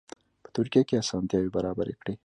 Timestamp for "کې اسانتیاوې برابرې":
0.87-1.95